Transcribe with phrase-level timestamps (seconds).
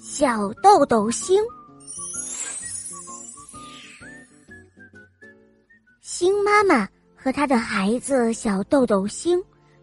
[0.00, 1.44] 小豆豆星，
[6.00, 9.38] 星妈妈和她的孩子小豆豆星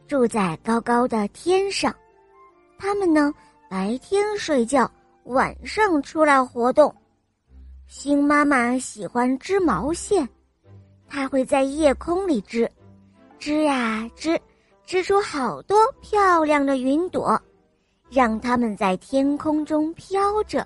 [0.07, 1.95] 住在高高的天上。
[2.79, 3.31] 他们呢，
[3.69, 4.91] 白天睡觉，
[5.25, 6.93] 晚上出来活动。
[7.85, 10.27] 星妈妈喜欢织毛线，
[11.07, 12.67] 她会在夜空里织，
[13.37, 14.41] 织呀织，
[14.83, 17.39] 织出好多漂亮的云朵。
[18.09, 20.65] 让他们在天空中飘着，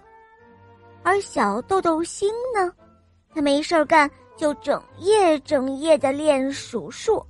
[1.03, 2.71] 而小豆豆星呢，
[3.33, 7.25] 他没事儿干，就整夜整夜的练数数。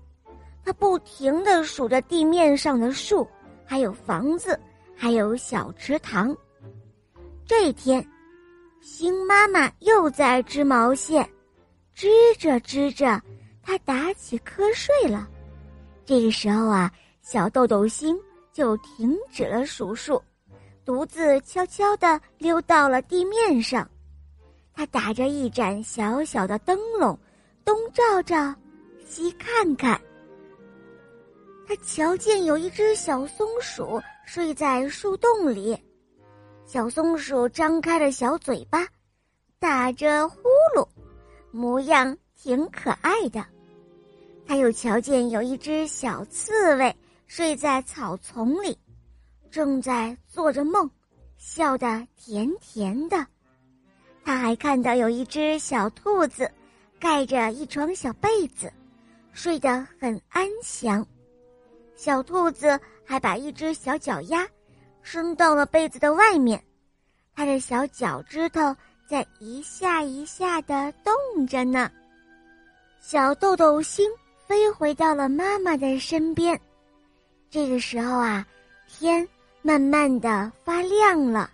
[0.64, 3.28] 他不停的数着地面上的树，
[3.66, 4.60] 还有房子，
[4.96, 6.36] 还有小池塘。
[7.46, 8.06] 这一天，
[8.80, 11.28] 星妈妈又在织毛线，
[11.94, 12.08] 织
[12.38, 13.20] 着织着，
[13.64, 15.28] 她打起瞌睡了。
[16.06, 16.92] 这个时候啊，
[17.22, 18.20] 小豆豆星。
[18.54, 20.22] 就停止了数数，
[20.84, 23.90] 独自悄悄地溜到了地面上。
[24.74, 27.18] 他打着一盏小小的灯笼，
[27.64, 28.54] 东照照，
[29.06, 30.00] 西看看。
[31.68, 35.78] 他瞧见有一只小松鼠睡在树洞里，
[36.66, 38.86] 小松鼠张开了小嘴巴，
[39.60, 40.42] 打着呼
[40.76, 40.88] 噜，
[41.52, 43.46] 模样挺可爱的。
[44.46, 46.94] 他又瞧见有一只小刺猬。
[47.34, 48.78] 睡在草丛里，
[49.50, 50.92] 正在做着梦，
[51.38, 53.26] 笑得甜甜的。
[54.22, 56.52] 他还看到有一只小兔子，
[57.00, 58.70] 盖着一床小被子，
[59.32, 61.08] 睡得很安详。
[61.96, 64.46] 小兔子还把一只小脚丫
[65.02, 66.62] 伸到了被子的外面，
[67.34, 68.76] 它的小脚趾头
[69.08, 71.90] 在一下一下的动着呢。
[73.00, 74.06] 小豆豆星
[74.46, 76.60] 飞回到了妈妈的身边。
[77.52, 78.48] 这个时候啊，
[78.88, 79.28] 天
[79.62, 81.50] 慢慢的发亮了，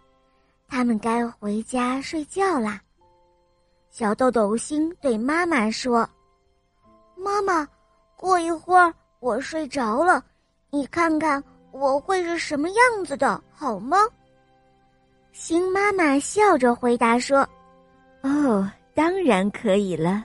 [0.67, 2.79] 他们该回家睡觉啦。
[3.89, 6.07] 小豆豆星对妈妈说
[7.17, 7.67] ：“妈妈，
[8.15, 10.23] 过一会儿我睡着了，
[10.69, 13.97] 你看看我会是什么样子的，好吗？”
[15.33, 17.39] 星妈妈笑着回答说
[18.21, 20.23] ：“哦，当然可以了。”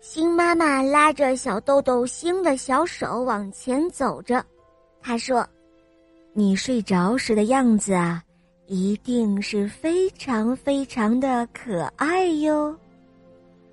[0.00, 4.42] 星妈妈拉着小豆豆星的小手往前走着。
[5.02, 5.46] 他说
[6.34, 8.22] ：“你睡着时的样子啊，
[8.66, 12.76] 一定是非常非常的可爱哟。”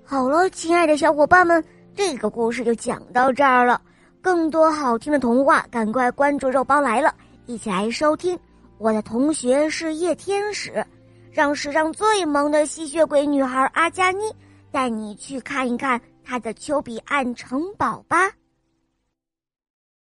[0.04, 1.62] 好了，亲爱的小伙伴们，
[1.94, 3.80] 这个故事就讲到这儿了。
[4.20, 7.14] 更多好听的童话，赶快关注“肉包来了”，
[7.46, 8.38] 一起来收听。
[8.78, 10.84] 我的同学是夜天使，
[11.30, 14.22] 让史上最萌的吸血鬼女孩阿加妮
[14.72, 18.30] 带你去看一看她的丘比岸城堡吧。